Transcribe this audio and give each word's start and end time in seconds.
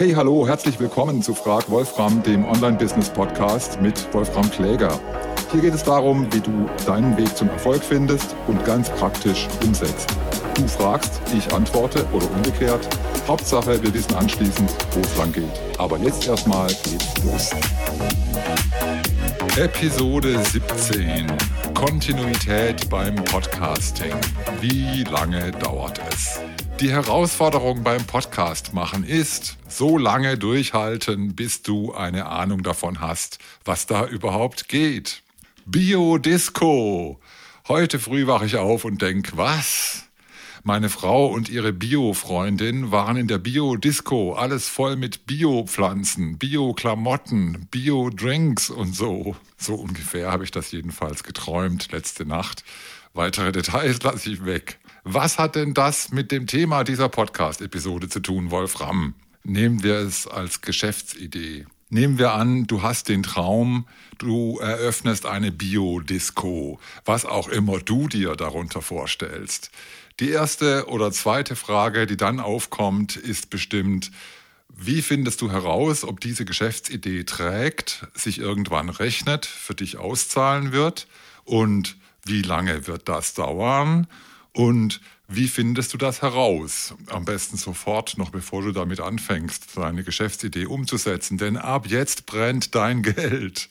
Hey, 0.00 0.12
hallo, 0.12 0.48
herzlich 0.48 0.80
willkommen 0.80 1.20
zu 1.20 1.34
Frag 1.34 1.68
Wolfram, 1.68 2.22
dem 2.22 2.46
Online-Business-Podcast 2.46 3.82
mit 3.82 4.14
Wolfram 4.14 4.50
Kläger. 4.50 4.98
Hier 5.52 5.60
geht 5.60 5.74
es 5.74 5.82
darum, 5.82 6.26
wie 6.32 6.40
du 6.40 6.70
deinen 6.86 7.18
Weg 7.18 7.36
zum 7.36 7.50
Erfolg 7.50 7.84
findest 7.84 8.34
und 8.46 8.64
ganz 8.64 8.88
praktisch 8.88 9.46
umsetzt. 9.62 10.08
Du 10.54 10.66
fragst, 10.66 11.20
ich 11.36 11.52
antworte 11.52 12.06
oder 12.14 12.24
umgekehrt. 12.30 12.88
Hauptsache, 13.28 13.82
wir 13.82 13.92
wissen 13.92 14.14
anschließend, 14.14 14.74
wo 14.92 15.00
es 15.00 15.18
lang 15.18 15.32
geht. 15.32 15.60
Aber 15.76 15.98
jetzt 15.98 16.26
erstmal 16.26 16.68
geht's 16.68 17.22
los. 17.22 17.50
Episode 19.58 20.42
17. 20.42 21.26
Kontinuität 21.74 22.88
beim 22.88 23.16
Podcasting. 23.16 24.14
Wie 24.62 25.04
lange 25.04 25.50
dauert 25.50 26.00
es? 26.10 26.40
Die 26.80 26.90
Herausforderung 26.90 27.82
beim 27.82 28.06
Podcast 28.06 28.72
machen 28.72 29.04
ist, 29.04 29.58
so 29.68 29.98
lange 29.98 30.38
durchhalten, 30.38 31.36
bis 31.36 31.60
du 31.60 31.92
eine 31.92 32.24
Ahnung 32.24 32.62
davon 32.62 33.02
hast, 33.02 33.38
was 33.66 33.84
da 33.84 34.06
überhaupt 34.06 34.66
geht. 34.70 35.22
Bio-Disco. 35.66 37.20
Heute 37.68 37.98
früh 37.98 38.26
wache 38.26 38.46
ich 38.46 38.56
auf 38.56 38.86
und 38.86 39.02
denk, 39.02 39.36
was? 39.36 40.04
Meine 40.62 40.88
Frau 40.88 41.26
und 41.26 41.50
ihre 41.50 41.74
Bio-Freundin 41.74 42.90
waren 42.90 43.18
in 43.18 43.28
der 43.28 43.38
Bio-Disco, 43.38 44.32
alles 44.32 44.66
voll 44.66 44.96
mit 44.96 45.26
Bio-Pflanzen, 45.26 46.38
Bio-Klamotten, 46.38 47.68
Bio-Drinks 47.70 48.70
und 48.70 48.96
so. 48.96 49.36
So 49.58 49.74
ungefähr 49.74 50.32
habe 50.32 50.44
ich 50.44 50.50
das 50.50 50.72
jedenfalls 50.72 51.24
geträumt 51.24 51.92
letzte 51.92 52.24
Nacht. 52.24 52.64
Weitere 53.12 53.52
Details 53.52 54.02
lasse 54.02 54.30
ich 54.30 54.46
weg. 54.46 54.79
Was 55.04 55.38
hat 55.38 55.54
denn 55.54 55.72
das 55.72 56.12
mit 56.12 56.30
dem 56.30 56.46
Thema 56.46 56.84
dieser 56.84 57.08
Podcast-Episode 57.08 58.10
zu 58.10 58.20
tun, 58.20 58.50
Wolfram? 58.50 59.14
Nehmen 59.44 59.82
wir 59.82 59.94
es 59.94 60.26
als 60.26 60.60
Geschäftsidee. 60.60 61.64
Nehmen 61.88 62.18
wir 62.18 62.32
an, 62.34 62.66
du 62.66 62.82
hast 62.82 63.08
den 63.08 63.22
Traum, 63.22 63.86
du 64.18 64.58
eröffnest 64.58 65.24
eine 65.24 65.52
Bio-Disco, 65.52 66.78
was 67.06 67.24
auch 67.24 67.48
immer 67.48 67.78
du 67.78 68.08
dir 68.08 68.36
darunter 68.36 68.82
vorstellst. 68.82 69.70
Die 70.20 70.28
erste 70.28 70.86
oder 70.88 71.10
zweite 71.12 71.56
Frage, 71.56 72.06
die 72.06 72.18
dann 72.18 72.38
aufkommt, 72.38 73.16
ist 73.16 73.48
bestimmt, 73.48 74.10
wie 74.68 75.00
findest 75.00 75.40
du 75.40 75.50
heraus, 75.50 76.04
ob 76.04 76.20
diese 76.20 76.44
Geschäftsidee 76.44 77.24
trägt, 77.24 78.06
sich 78.12 78.38
irgendwann 78.38 78.90
rechnet, 78.90 79.46
für 79.46 79.74
dich 79.74 79.96
auszahlen 79.96 80.72
wird 80.72 81.08
und 81.44 81.96
wie 82.26 82.42
lange 82.42 82.86
wird 82.86 83.08
das 83.08 83.32
dauern? 83.32 84.06
Und 84.52 85.00
wie 85.28 85.48
findest 85.48 85.92
du 85.92 85.98
das 85.98 86.22
heraus? 86.22 86.94
Am 87.08 87.24
besten 87.24 87.56
sofort, 87.56 88.18
noch 88.18 88.30
bevor 88.30 88.62
du 88.62 88.72
damit 88.72 89.00
anfängst, 89.00 89.76
deine 89.76 90.02
Geschäftsidee 90.02 90.66
umzusetzen, 90.66 91.38
denn 91.38 91.56
ab 91.56 91.86
jetzt 91.86 92.26
brennt 92.26 92.74
dein 92.74 93.02
Geld. 93.04 93.68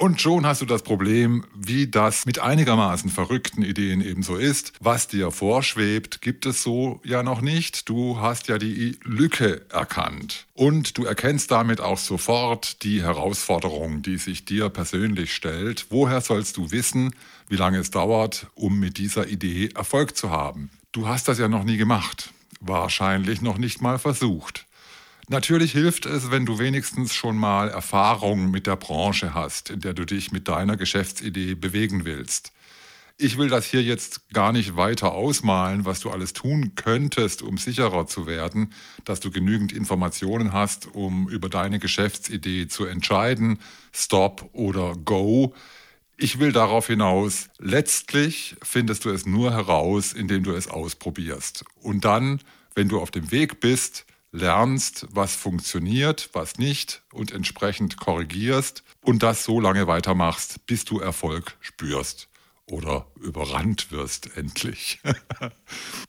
Und 0.00 0.20
schon 0.20 0.46
hast 0.46 0.60
du 0.60 0.64
das 0.64 0.82
Problem, 0.82 1.44
wie 1.56 1.88
das 1.88 2.24
mit 2.24 2.38
einigermaßen 2.38 3.10
verrückten 3.10 3.62
Ideen 3.62 4.00
ebenso 4.00 4.36
ist. 4.36 4.72
Was 4.78 5.08
dir 5.08 5.32
vorschwebt, 5.32 6.22
gibt 6.22 6.46
es 6.46 6.62
so 6.62 7.00
ja 7.02 7.24
noch 7.24 7.40
nicht. 7.40 7.88
Du 7.88 8.20
hast 8.20 8.46
ja 8.46 8.58
die 8.58 8.96
Lücke 9.02 9.62
erkannt. 9.70 10.46
Und 10.54 10.98
du 10.98 11.04
erkennst 11.04 11.50
damit 11.50 11.80
auch 11.80 11.98
sofort 11.98 12.84
die 12.84 13.02
Herausforderung, 13.02 14.02
die 14.02 14.18
sich 14.18 14.44
dir 14.44 14.68
persönlich 14.68 15.34
stellt. 15.34 15.86
Woher 15.90 16.20
sollst 16.20 16.58
du 16.58 16.70
wissen, 16.70 17.12
wie 17.48 17.56
lange 17.56 17.78
es 17.78 17.90
dauert, 17.90 18.46
um 18.54 18.78
mit 18.78 18.98
dieser 18.98 19.26
Idee 19.26 19.70
Erfolg 19.74 20.16
zu 20.16 20.30
haben? 20.30 20.70
Du 20.92 21.08
hast 21.08 21.26
das 21.26 21.40
ja 21.40 21.48
noch 21.48 21.64
nie 21.64 21.76
gemacht. 21.76 22.32
Wahrscheinlich 22.60 23.42
noch 23.42 23.58
nicht 23.58 23.82
mal 23.82 23.98
versucht. 23.98 24.67
Natürlich 25.30 25.72
hilft 25.72 26.06
es, 26.06 26.30
wenn 26.30 26.46
du 26.46 26.58
wenigstens 26.58 27.14
schon 27.14 27.36
mal 27.36 27.68
Erfahrung 27.68 28.50
mit 28.50 28.66
der 28.66 28.76
Branche 28.76 29.34
hast, 29.34 29.68
in 29.68 29.80
der 29.80 29.92
du 29.92 30.06
dich 30.06 30.32
mit 30.32 30.48
deiner 30.48 30.78
Geschäftsidee 30.78 31.54
bewegen 31.54 32.06
willst. 32.06 32.50
Ich 33.18 33.36
will 33.36 33.50
das 33.50 33.66
hier 33.66 33.82
jetzt 33.82 34.30
gar 34.30 34.52
nicht 34.52 34.76
weiter 34.76 35.12
ausmalen, 35.12 35.84
was 35.84 36.00
du 36.00 36.08
alles 36.08 36.32
tun 36.32 36.72
könntest, 36.76 37.42
um 37.42 37.58
sicherer 37.58 38.06
zu 38.06 38.26
werden, 38.26 38.72
dass 39.04 39.20
du 39.20 39.30
genügend 39.30 39.70
Informationen 39.70 40.54
hast, 40.54 40.94
um 40.94 41.28
über 41.28 41.50
deine 41.50 41.78
Geschäftsidee 41.78 42.68
zu 42.68 42.86
entscheiden, 42.86 43.58
Stop 43.92 44.48
oder 44.54 44.94
Go. 44.94 45.52
Ich 46.16 46.38
will 46.38 46.52
darauf 46.52 46.86
hinaus, 46.86 47.50
letztlich 47.58 48.56
findest 48.62 49.04
du 49.04 49.10
es 49.10 49.26
nur 49.26 49.52
heraus, 49.52 50.14
indem 50.14 50.42
du 50.42 50.52
es 50.52 50.68
ausprobierst. 50.68 51.66
Und 51.82 52.06
dann, 52.06 52.40
wenn 52.74 52.88
du 52.88 52.98
auf 52.98 53.10
dem 53.10 53.30
Weg 53.30 53.60
bist, 53.60 54.06
lernst, 54.32 55.06
was 55.10 55.34
funktioniert, 55.34 56.30
was 56.32 56.58
nicht 56.58 57.02
und 57.12 57.32
entsprechend 57.32 57.96
korrigierst 57.96 58.82
und 59.02 59.22
das 59.22 59.44
so 59.44 59.60
lange 59.60 59.86
weitermachst, 59.86 60.66
bis 60.66 60.84
du 60.84 61.00
Erfolg 61.00 61.56
spürst 61.60 62.28
oder 62.66 63.06
überrannt 63.20 63.90
wirst 63.90 64.30
endlich. 64.36 65.00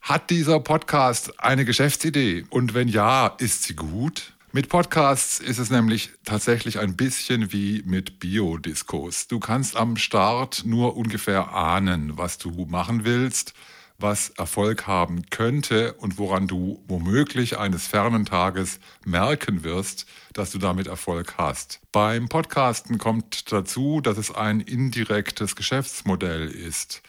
Hat 0.02 0.30
dieser 0.30 0.60
Podcast 0.60 1.40
eine 1.40 1.66
Geschäftsidee? 1.66 2.46
Und 2.50 2.74
wenn 2.74 2.88
ja, 2.88 3.28
ist 3.28 3.64
sie 3.64 3.76
gut? 3.76 4.34
Mit 4.52 4.68
Podcasts 4.68 5.40
ist 5.40 5.60
es 5.60 5.70
nämlich 5.70 6.10
tatsächlich 6.26 6.80
ein 6.80 6.98
bisschen 6.98 7.54
wie 7.54 7.84
mit 7.86 8.20
Biodiskos. 8.20 9.28
Du 9.28 9.40
kannst 9.40 9.76
am 9.76 9.96
Start 9.96 10.64
nur 10.66 10.98
ungefähr 10.98 11.54
ahnen, 11.54 12.18
was 12.18 12.40
du 12.40 12.66
machen 12.66 13.06
willst 13.06 13.54
was 14.00 14.30
Erfolg 14.30 14.88
haben 14.88 15.30
könnte 15.30 15.94
und 15.94 16.18
woran 16.18 16.48
du 16.48 16.84
womöglich 16.88 17.58
eines 17.58 17.88
fernen 17.88 18.26
Tages 18.26 18.80
merken 19.06 19.64
wirst, 19.64 20.06
dass 20.34 20.52
du 20.52 20.58
damit 20.58 20.88
Erfolg 20.88 21.36
hast. 21.38 21.82
Beim 21.92 22.30
Podcasten 22.30 22.98
kommt 22.98 23.52
dazu, 23.52 24.02
dass 24.02 24.18
es 24.18 24.34
ein 24.34 24.62
indirektes 24.62 25.56
Geschäftsmodell 25.56 26.48
ist. 26.50 27.02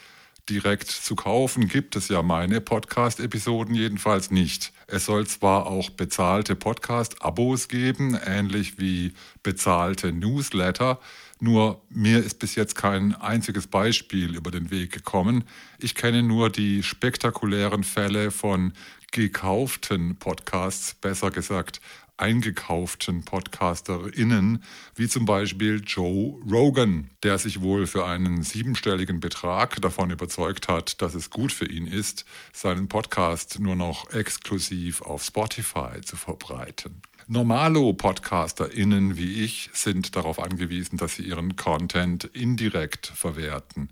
Direkt 0.49 0.91
zu 0.91 1.15
kaufen 1.15 1.69
gibt 1.69 1.95
es 1.95 2.09
ja 2.09 2.23
meine 2.23 2.61
Podcast-Episoden 2.61 3.75
jedenfalls 3.75 4.33
nicht. 4.33 4.73
Es 4.89 5.05
soll 5.05 5.27
zwar 5.29 5.67
auch 5.67 5.91
bezahlte 5.91 6.57
Podcast-Abos 6.57 7.69
geben, 7.69 8.19
ähnlich 8.27 8.79
wie 8.79 9.13
bezahlte 9.45 10.13
Newsletter, 10.13 10.99
nur 11.41 11.83
mir 11.89 12.19
ist 12.19 12.39
bis 12.39 12.55
jetzt 12.55 12.75
kein 12.75 13.15
einziges 13.15 13.67
Beispiel 13.67 14.37
über 14.37 14.51
den 14.51 14.71
Weg 14.71 14.93
gekommen. 14.93 15.45
Ich 15.79 15.95
kenne 15.95 16.23
nur 16.23 16.51
die 16.51 16.83
spektakulären 16.83 17.85
Fälle 17.85 18.31
von 18.31 18.73
gekauften 19.11 20.17
Podcasts, 20.17 20.95
besser 20.95 21.31
gesagt 21.31 21.81
eingekauften 22.21 23.25
PodcasterInnen, 23.25 24.63
wie 24.95 25.09
zum 25.09 25.25
Beispiel 25.25 25.83
Joe 25.85 26.39
Rogan, 26.49 27.11
der 27.23 27.39
sich 27.39 27.63
wohl 27.63 27.87
für 27.87 28.07
einen 28.07 28.43
siebenstelligen 28.43 29.21
Betrag 29.21 29.81
davon 29.81 30.11
überzeugt 30.11 30.69
hat, 30.69 31.01
dass 31.01 31.15
es 31.15 31.31
gut 31.31 31.51
für 31.51 31.67
ihn 31.67 31.87
ist, 31.87 32.27
seinen 32.53 32.89
Podcast 32.89 33.59
nur 33.59 33.75
noch 33.75 34.11
exklusiv 34.11 35.01
auf 35.03 35.25
Spotify 35.25 36.01
zu 36.03 36.17
verbreiten. 36.17 37.01
Normalo-PodcasterInnen 37.31 39.17
wie 39.17 39.45
ich 39.45 39.71
sind 39.73 40.17
darauf 40.17 40.41
angewiesen, 40.41 40.97
dass 40.97 41.15
sie 41.15 41.23
ihren 41.23 41.55
Content 41.55 42.25
indirekt 42.25 43.07
verwerten. 43.07 43.91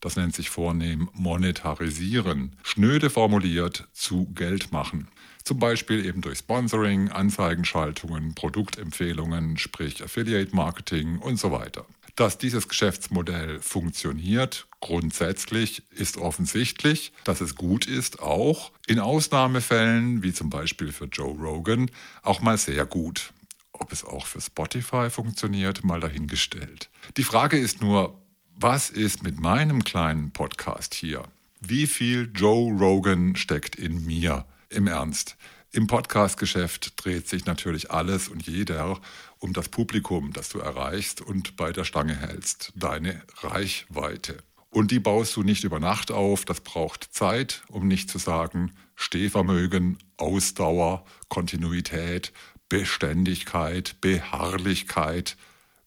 Das 0.00 0.16
nennt 0.16 0.34
sich 0.34 0.50
vornehm 0.50 1.08
monetarisieren. 1.12 2.56
Schnöde 2.64 3.08
formuliert 3.08 3.86
zu 3.92 4.26
Geld 4.34 4.72
machen. 4.72 5.06
Zum 5.44 5.60
Beispiel 5.60 6.04
eben 6.04 6.22
durch 6.22 6.38
Sponsoring, 6.38 7.08
Anzeigenschaltungen, 7.08 8.34
Produktempfehlungen, 8.34 9.58
sprich 9.58 10.02
Affiliate 10.02 10.54
Marketing 10.56 11.18
und 11.18 11.38
so 11.38 11.52
weiter. 11.52 11.86
Dass 12.22 12.38
dieses 12.38 12.68
Geschäftsmodell 12.68 13.58
funktioniert, 13.58 14.68
grundsätzlich 14.78 15.82
ist 15.90 16.18
offensichtlich, 16.18 17.12
dass 17.24 17.40
es 17.40 17.56
gut 17.56 17.86
ist, 17.86 18.20
auch 18.20 18.70
in 18.86 19.00
Ausnahmefällen, 19.00 20.22
wie 20.22 20.32
zum 20.32 20.48
Beispiel 20.48 20.92
für 20.92 21.06
Joe 21.06 21.36
Rogan, 21.36 21.90
auch 22.22 22.40
mal 22.40 22.58
sehr 22.58 22.86
gut. 22.86 23.32
Ob 23.72 23.90
es 23.90 24.04
auch 24.04 24.26
für 24.26 24.40
Spotify 24.40 25.10
funktioniert, 25.10 25.82
mal 25.82 25.98
dahingestellt. 25.98 26.90
Die 27.16 27.24
Frage 27.24 27.58
ist 27.58 27.82
nur, 27.82 28.16
was 28.54 28.88
ist 28.88 29.24
mit 29.24 29.40
meinem 29.40 29.82
kleinen 29.82 30.30
Podcast 30.30 30.94
hier? 30.94 31.24
Wie 31.60 31.88
viel 31.88 32.30
Joe 32.32 32.70
Rogan 32.72 33.34
steckt 33.34 33.74
in 33.74 34.06
mir? 34.06 34.44
Im 34.68 34.86
Ernst. 34.86 35.36
Im 35.72 35.88
Podcast-Geschäft 35.88 37.02
dreht 37.02 37.28
sich 37.28 37.46
natürlich 37.46 37.90
alles 37.90 38.28
und 38.28 38.46
jeder 38.46 39.00
um 39.42 39.52
das 39.52 39.68
Publikum, 39.68 40.32
das 40.32 40.48
du 40.48 40.60
erreichst 40.60 41.20
und 41.20 41.56
bei 41.56 41.72
der 41.72 41.84
Stange 41.84 42.14
hältst, 42.14 42.72
deine 42.76 43.22
Reichweite. 43.38 44.38
Und 44.70 44.90
die 44.90 45.00
baust 45.00 45.36
du 45.36 45.42
nicht 45.42 45.64
über 45.64 45.80
Nacht 45.80 46.10
auf, 46.10 46.44
das 46.44 46.60
braucht 46.60 47.12
Zeit, 47.12 47.62
um 47.68 47.88
nicht 47.88 48.08
zu 48.08 48.18
sagen 48.18 48.72
Stehvermögen, 48.94 49.98
Ausdauer, 50.16 51.04
Kontinuität, 51.28 52.32
Beständigkeit, 52.68 54.00
Beharrlichkeit. 54.00 55.36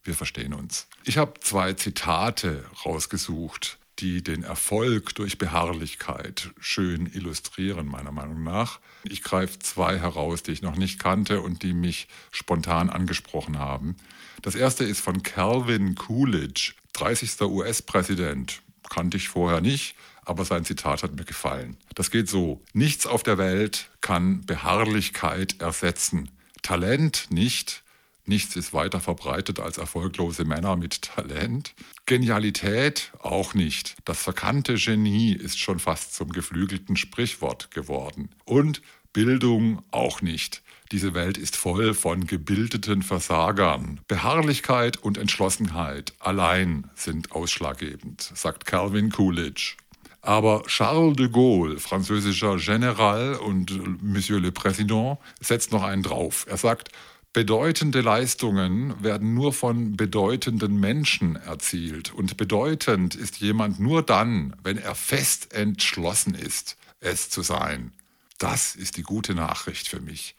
Wir 0.04 0.14
verstehen 0.14 0.54
uns. 0.54 0.88
Ich 1.06 1.18
habe 1.18 1.40
zwei 1.40 1.74
Zitate 1.74 2.66
rausgesucht 2.86 3.80
die 4.00 4.24
den 4.24 4.44
Erfolg 4.44 5.16
durch 5.16 5.38
Beharrlichkeit 5.38 6.52
schön 6.60 7.06
illustrieren, 7.08 7.88
meiner 7.88 8.12
Meinung 8.12 8.44
nach. 8.44 8.80
Ich 9.04 9.24
greife 9.24 9.60
zwei 9.60 10.00
heraus, 10.00 10.44
die 10.44 10.52
ich 10.52 10.62
noch 10.62 10.76
nicht 10.76 11.00
kannte 11.00 11.42
und 11.42 11.64
die 11.64 11.74
mich 11.74 12.08
spontan 12.32 12.90
angesprochen 12.90 13.60
haben. 13.60 13.96
Das 14.42 14.56
erste 14.56 14.84
ist 14.84 15.02
von 15.02 15.24
Calvin 15.24 15.96
Coolidge, 15.96 16.74
30. 16.94 17.42
US-Präsident. 17.42 18.62
Kannte 18.90 19.18
ich 19.18 19.30
vorher 19.30 19.62
nicht, 19.62 19.96
aber 20.24 20.46
sein 20.46 20.66
Zitat 20.66 21.04
hat 21.04 21.16
mir 21.16 21.24
gefallen. 21.24 21.78
Das 21.96 22.12
geht 22.12 22.30
so. 22.30 22.62
Nichts 22.74 23.08
auf 23.08 23.24
der 23.24 23.38
Welt 23.38 23.90
kann 24.02 24.46
Beharrlichkeit 24.46 25.62
ersetzen. 25.62 26.30
Talent 26.62 27.28
nicht, 27.30 27.84
Nichts 28.26 28.56
ist 28.56 28.74
weiter 28.74 29.00
verbreitet 29.00 29.60
als 29.60 29.78
erfolglose 29.78 30.46
Männer 30.46 30.76
mit 30.76 31.04
Talent. 31.04 31.76
Genialität 32.08 33.12
auch 33.20 33.54
nicht. 33.54 33.96
Das 34.04 34.24
verkannte 34.24 34.76
Genie 34.76 35.34
ist 35.34 35.60
schon 35.60 35.80
fast 35.80 36.16
zum 36.16 36.30
geflügelten 36.30 36.96
Sprichwort 36.96 37.70
geworden. 37.70 38.30
Und 38.44 38.82
Bildung 39.14 39.84
auch 39.92 40.22
nicht. 40.22 40.64
Diese 40.92 41.14
Welt 41.14 41.38
ist 41.38 41.56
voll 41.56 41.94
von 41.94 42.28
gebildeten 42.28 43.02
Versagern. 43.02 44.02
Beharrlichkeit 44.08 44.98
und 44.98 45.18
Entschlossenheit 45.18 46.14
allein 46.20 46.90
sind 46.96 47.32
ausschlaggebend, 47.32 48.22
sagt 48.34 48.66
Calvin 48.66 49.12
Coolidge. 49.12 49.76
Aber 50.22 50.64
Charles 50.66 51.16
de 51.16 51.30
Gaulle, 51.30 51.80
französischer 51.80 52.58
General 52.58 53.36
und 53.36 54.04
Monsieur 54.04 54.40
le 54.40 54.52
Président, 54.52 55.18
setzt 55.40 55.72
noch 55.72 55.84
einen 55.84 56.02
drauf. 56.02 56.46
Er 56.50 56.58
sagt, 56.58 56.90
Bedeutende 57.36 58.00
Leistungen 58.00 59.04
werden 59.04 59.34
nur 59.34 59.52
von 59.52 59.98
bedeutenden 59.98 60.80
Menschen 60.80 61.36
erzielt. 61.36 62.14
Und 62.14 62.38
bedeutend 62.38 63.14
ist 63.14 63.42
jemand 63.42 63.78
nur 63.78 64.04
dann, 64.04 64.56
wenn 64.64 64.78
er 64.78 64.96
fest 64.96 65.54
entschlossen 65.54 66.34
ist, 66.34 66.78
es 67.02 67.30
zu 67.30 67.42
sein. 67.42 67.92
Das 68.38 68.78
ist 68.78 68.96
die 68.96 69.04
gute 69.04 69.36
Nachricht 69.36 69.90
für 69.90 70.00
mich. 70.00 70.38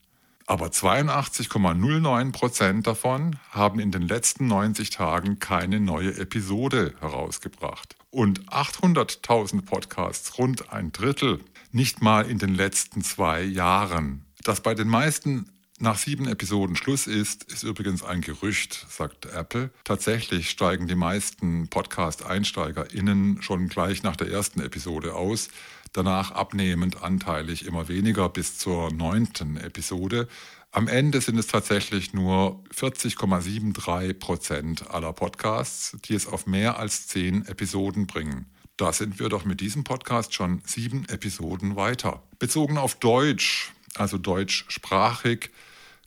Aber 0.50 0.68
82,09 0.68 2.32
Prozent 2.32 2.88
davon 2.88 3.38
haben 3.52 3.82
in 3.82 3.92
den 3.92 4.04
letzten 4.04 4.48
90 4.48 4.92
Tagen 4.92 5.40
keine 5.40 5.82
neue 5.82 6.18
Episode 6.18 6.96
herausgebracht. 7.02 7.98
Und 8.12 8.46
800.000 8.50 9.64
Podcasts, 9.64 10.38
rund 10.38 10.72
ein 10.72 10.94
Drittel, 10.94 11.42
nicht 11.74 12.02
mal 12.02 12.26
in 12.26 12.40
den 12.40 12.56
letzten 12.56 13.04
zwei 13.04 13.44
Jahren. 13.44 14.26
Dass 14.42 14.62
bei 14.62 14.74
den 14.74 14.88
meisten 14.88 15.52
nach 15.80 15.98
sieben 15.98 16.28
Episoden 16.28 16.76
Schluss 16.76 17.08
ist, 17.08 17.44
ist 17.52 17.64
übrigens 17.64 18.02
ein 18.02 18.22
Gerücht, 18.22 18.88
sagt 18.90 19.26
Apple. 19.26 19.70
Tatsächlich 19.84 20.50
steigen 20.50 20.88
die 20.88 20.96
meisten 20.96 21.68
Podcast-EinsteigerInnen 21.68 23.42
schon 23.42 23.68
gleich 23.68 24.02
nach 24.02 24.16
der 24.16 24.32
ersten 24.32 24.62
Episode 24.62 25.14
aus 25.14 25.50
danach 25.98 26.32
abnehmend 26.32 27.02
anteilig 27.02 27.66
immer 27.66 27.88
weniger 27.88 28.30
bis 28.30 28.58
zur 28.60 28.92
neunten 28.92 29.58
Episode. 29.58 30.28
Am 30.72 30.88
Ende 30.88 31.22
sind 31.22 31.40
es 31.40 31.48
tatsächlich 31.48 32.14
nur 32.14 32.64
40,73 32.76 34.14
Prozent 34.14 34.92
aller 34.92 35.12
Podcasts, 35.12 35.98
die 36.06 36.14
es 36.14 36.28
auf 36.28 36.46
mehr 36.46 36.78
als 36.78 37.08
zehn 37.08 37.46
Episoden 37.48 38.06
bringen. 38.06 38.46
Da 38.78 38.94
sind 38.94 39.20
wir 39.20 39.30
doch 39.30 39.44
mit 39.44 39.60
diesem 39.60 39.84
Podcast 39.84 40.36
schon 40.36 40.62
sieben 40.66 41.06
Episoden 41.10 41.76
weiter. 41.76 42.22
Bezogen 42.38 42.78
auf 42.78 42.96
Deutsch, 42.96 43.74
also 43.96 44.20
deutschsprachig, 44.20 45.50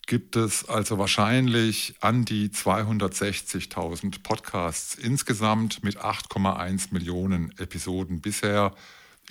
gibt 0.06 0.36
es 0.36 0.68
also 0.68 0.98
wahrscheinlich 0.98 1.94
an 2.00 2.24
die 2.24 2.48
260.000 2.48 4.22
Podcasts 4.22 4.94
insgesamt 4.94 5.82
mit 5.82 5.98
8,1 5.98 6.92
Millionen 6.92 7.52
Episoden 7.58 8.20
bisher 8.20 8.72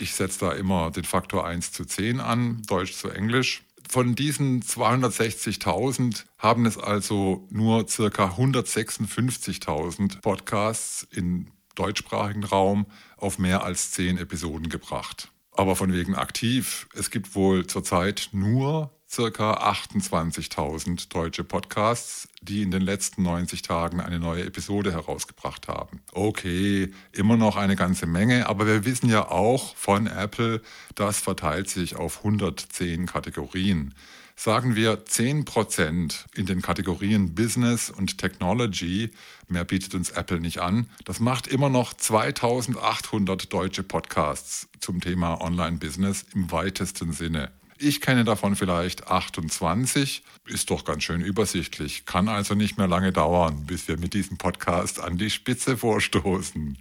ich 0.02 0.14
setze 0.14 0.40
da 0.40 0.52
immer 0.54 0.92
den 0.92 1.04
Faktor 1.04 1.46
1 1.46 1.72
zu 1.72 1.86
10 1.86 2.20
an, 2.20 2.62
Deutsch 2.68 2.94
zu 2.94 3.10
Englisch. 3.10 3.64
Von 3.90 4.16
diesen 4.16 4.62
260.000 4.62 6.26
haben 6.38 6.66
es 6.66 6.78
also 6.78 7.48
nur 7.50 7.88
circa 7.88 8.36
156.000 8.38 10.22
Podcasts 10.22 11.08
im 11.12 11.48
deutschsprachigen 11.76 12.44
Raum 12.44 12.86
auf 13.18 13.40
mehr 13.40 13.64
als 13.64 13.92
10 13.92 14.18
Episoden 14.18 14.70
gebracht. 14.70 15.32
Aber 15.54 15.76
von 15.76 15.92
wegen 15.92 16.16
aktiv, 16.16 16.88
es 16.94 17.10
gibt 17.10 17.36
wohl 17.36 17.66
zurzeit 17.66 18.30
nur 18.32 18.92
circa 19.10 19.54
28.000 19.72 21.10
deutsche 21.10 21.44
Podcasts, 21.44 22.30
die 22.42 22.62
in 22.62 22.70
den 22.70 22.84
letzten 22.84 23.24
90 23.24 23.64
Tagen 23.64 24.00
eine 24.02 24.20
neue 24.20 24.46
Episode 24.46 24.92
herausgebracht 24.92 25.68
haben. 25.68 26.02
Okay, 26.12 26.92
immer 27.12 27.36
noch 27.36 27.56
eine 27.56 27.76
ganze 27.76 28.06
Menge, 28.06 28.48
aber 28.48 28.68
wir 28.68 28.86
wissen 28.86 29.10
ja 29.10 29.30
auch 29.30 29.76
von 29.76 30.06
Apple, 30.06 30.62
das 30.96 31.20
verteilt 31.20 31.70
sich 31.70 31.96
auf 31.96 32.20
110 32.20 33.08
Kategorien. 33.08 33.96
Sagen 34.36 34.76
wir 34.76 35.04
10% 35.04 36.26
in 36.34 36.46
den 36.46 36.62
Kategorien 36.62 37.36
Business 37.36 37.90
und 37.90 38.20
Technology, 38.20 39.10
mehr 39.50 39.66
bietet 39.66 39.96
uns 39.96 40.12
Apple 40.12 40.40
nicht 40.40 40.60
an, 40.60 40.88
das 41.04 41.20
macht 41.20 41.48
immer 41.48 41.70
noch 41.70 41.94
2800 41.94 43.52
deutsche 43.52 43.84
Podcasts 43.84 44.70
zum 44.80 45.02
Thema 45.02 45.42
Online-Business 45.42 46.26
im 46.34 46.52
weitesten 46.52 47.12
Sinne. 47.12 47.52
Ich 47.82 48.02
kenne 48.02 48.26
davon 48.26 48.58
vielleicht 48.58 49.08
28, 49.08 50.22
ist 50.48 50.70
doch 50.70 50.84
ganz 50.84 51.04
schön 51.04 51.22
übersichtlich, 51.22 52.04
kann 52.06 52.28
also 52.28 52.54
nicht 52.54 52.78
mehr 52.78 52.90
lange 52.90 53.14
dauern, 53.14 53.66
bis 53.66 53.88
wir 53.88 53.98
mit 53.98 54.14
diesem 54.14 54.38
Podcast 54.38 55.00
an 55.00 55.18
die 55.18 55.30
Spitze 55.30 55.78
vorstoßen. 55.78 56.78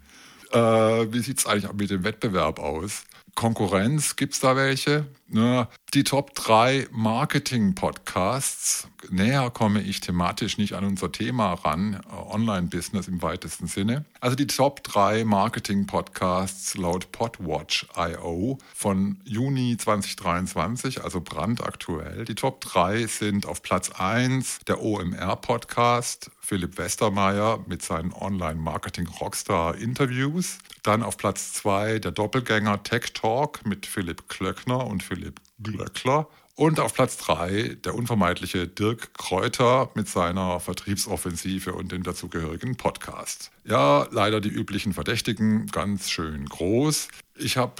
Äh, 0.50 0.58
wie 0.58 1.20
sieht 1.20 1.38
es 1.38 1.46
eigentlich 1.46 1.72
mit 1.72 1.90
dem 1.90 2.02
Wettbewerb 2.02 2.58
aus? 2.58 3.04
Konkurrenz, 3.36 4.16
gibt 4.16 4.34
es 4.34 4.40
da 4.40 4.56
welche? 4.56 5.06
Ne? 5.30 5.68
Die 5.94 6.04
Top 6.04 6.34
3 6.34 6.88
Marketing-Podcasts. 6.90 8.88
Näher 9.10 9.50
komme 9.50 9.82
ich 9.82 10.00
thematisch 10.00 10.56
nicht 10.58 10.72
an 10.72 10.84
unser 10.84 11.12
Thema 11.12 11.52
ran, 11.52 12.00
Online-Business 12.10 13.06
im 13.08 13.20
weitesten 13.22 13.66
Sinne. 13.66 14.06
Also 14.20 14.36
die 14.36 14.46
Top 14.46 14.82
3 14.84 15.24
Marketing-Podcasts 15.24 16.76
laut 16.76 17.12
Podwatch.io 17.12 18.58
von 18.74 19.20
Juni 19.24 19.76
2023, 19.76 21.04
also 21.04 21.20
brandaktuell. 21.20 22.24
Die 22.24 22.34
Top 22.34 22.62
3 22.62 23.06
sind 23.06 23.44
auf 23.46 23.62
Platz 23.62 23.90
1 23.90 24.60
der 24.66 24.82
OMR-Podcast, 24.82 26.30
Philipp 26.40 26.78
Westermeier 26.78 27.62
mit 27.66 27.82
seinen 27.82 28.14
Online-Marketing-Rockstar-Interviews. 28.14 30.56
Dann 30.82 31.02
auf 31.02 31.18
Platz 31.18 31.52
2 31.54 31.98
der 31.98 32.12
Doppelgänger 32.12 32.82
Tech 32.82 33.12
Talk 33.12 33.66
mit 33.66 33.84
Philipp 33.84 34.28
Klöckner 34.28 34.86
und 34.86 35.02
Philipp 35.02 35.17
Glöckler. 35.58 36.28
Und 36.54 36.80
auf 36.80 36.92
Platz 36.92 37.16
3 37.18 37.76
der 37.84 37.94
unvermeidliche 37.94 38.66
Dirk 38.66 39.14
Kräuter 39.14 39.90
mit 39.94 40.08
seiner 40.08 40.58
Vertriebsoffensive 40.58 41.72
und 41.72 41.92
dem 41.92 42.02
dazugehörigen 42.02 42.76
Podcast. 42.76 43.52
Ja, 43.64 44.08
leider 44.10 44.40
die 44.40 44.48
üblichen 44.48 44.92
Verdächtigen, 44.92 45.66
ganz 45.68 46.10
schön 46.10 46.46
groß. 46.46 47.08
Ich 47.40 47.56
habe 47.56 47.74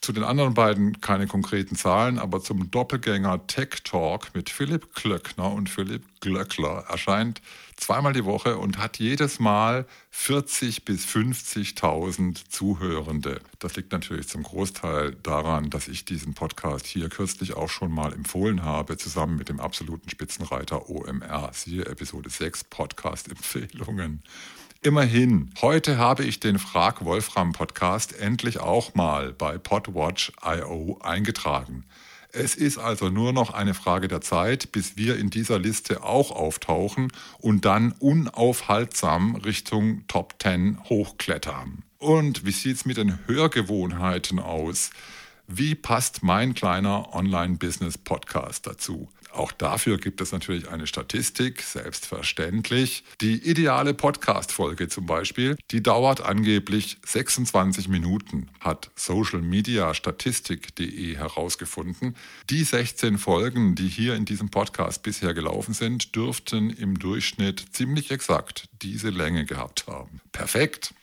zu 0.00 0.12
den 0.12 0.24
anderen 0.24 0.54
beiden 0.54 1.00
keine 1.02 1.26
konkreten 1.26 1.76
Zahlen, 1.76 2.18
aber 2.18 2.40
zum 2.40 2.70
Doppelgänger 2.70 3.46
Tech 3.46 3.82
Talk 3.84 4.34
mit 4.34 4.48
Philipp 4.48 4.94
Klöckner 4.94 5.52
und 5.52 5.68
Philipp 5.68 6.04
Glöckler 6.20 6.84
erscheint 6.88 7.42
zweimal 7.76 8.14
die 8.14 8.24
Woche 8.24 8.56
und 8.56 8.78
hat 8.78 8.98
jedes 8.98 9.40
Mal 9.40 9.86
40 10.10 10.86
bis 10.86 11.04
50.000 11.04 12.48
Zuhörende. 12.48 13.42
Das 13.58 13.76
liegt 13.76 13.92
natürlich 13.92 14.28
zum 14.28 14.42
Großteil 14.42 15.16
daran, 15.22 15.68
dass 15.68 15.88
ich 15.88 16.06
diesen 16.06 16.32
Podcast 16.32 16.86
hier 16.86 17.10
kürzlich 17.10 17.54
auch 17.54 17.68
schon 17.68 17.92
mal 17.92 18.12
empfohlen 18.12 18.62
habe, 18.62 18.96
zusammen 18.96 19.36
mit 19.36 19.50
dem 19.50 19.60
absoluten 19.60 20.08
Spitzenreiter 20.08 20.88
OMR. 20.88 21.50
Siehe 21.52 21.84
Episode 21.84 22.30
6 22.30 22.64
Podcast-Empfehlungen. 22.64 24.22
Immerhin, 24.86 25.48
heute 25.62 25.96
habe 25.96 26.24
ich 26.24 26.40
den 26.40 26.58
Frag 26.58 27.06
Wolfram 27.06 27.52
Podcast 27.52 28.14
endlich 28.20 28.60
auch 28.60 28.94
mal 28.94 29.32
bei 29.32 29.56
Podwatch.io 29.56 30.98
eingetragen. 31.02 31.86
Es 32.32 32.54
ist 32.54 32.76
also 32.76 33.08
nur 33.08 33.32
noch 33.32 33.54
eine 33.54 33.72
Frage 33.72 34.08
der 34.08 34.20
Zeit, 34.20 34.72
bis 34.72 34.98
wir 34.98 35.16
in 35.16 35.30
dieser 35.30 35.58
Liste 35.58 36.02
auch 36.02 36.30
auftauchen 36.30 37.10
und 37.38 37.64
dann 37.64 37.92
unaufhaltsam 37.92 39.36
Richtung 39.36 40.06
Top 40.06 40.34
10 40.42 40.78
hochklettern. 40.90 41.82
Und 41.96 42.44
wie 42.44 42.52
sieht 42.52 42.76
es 42.76 42.84
mit 42.84 42.98
den 42.98 43.26
Hörgewohnheiten 43.26 44.38
aus? 44.38 44.90
Wie 45.46 45.74
passt 45.74 46.22
mein 46.22 46.52
kleiner 46.52 47.14
Online-Business-Podcast 47.14 48.66
dazu? 48.66 49.08
Auch 49.34 49.50
dafür 49.50 49.98
gibt 49.98 50.20
es 50.20 50.30
natürlich 50.30 50.68
eine 50.68 50.86
Statistik, 50.86 51.62
selbstverständlich. 51.62 53.02
Die 53.20 53.34
ideale 53.34 53.92
Podcast-Folge 53.92 54.86
zum 54.88 55.06
Beispiel, 55.06 55.56
die 55.72 55.82
dauert 55.82 56.20
angeblich 56.20 56.98
26 57.04 57.88
Minuten, 57.88 58.48
hat 58.60 58.92
socialmediastatistik.de 58.94 61.16
herausgefunden. 61.16 62.14
Die 62.48 62.62
16 62.62 63.18
Folgen, 63.18 63.74
die 63.74 63.88
hier 63.88 64.14
in 64.14 64.24
diesem 64.24 64.50
Podcast 64.50 65.02
bisher 65.02 65.34
gelaufen 65.34 65.74
sind, 65.74 66.14
dürften 66.14 66.70
im 66.70 66.96
Durchschnitt 66.96 67.64
ziemlich 67.72 68.12
exakt 68.12 68.68
diese 68.82 69.10
Länge 69.10 69.46
gehabt 69.46 69.88
haben. 69.88 70.20
Perfekt. 70.30 70.94